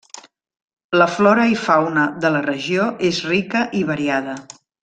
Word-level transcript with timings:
La 1.01 1.07
flora 1.17 1.45
i 1.51 1.59
fauna 1.65 2.07
de 2.25 2.33
la 2.39 2.43
regió 2.49 2.89
és 3.13 3.23
rica 3.33 3.65
i 3.83 3.87
variada. 3.95 4.39